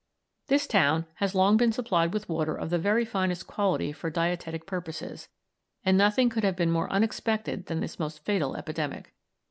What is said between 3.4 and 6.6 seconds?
quality for dietetic purposes, and nothing could have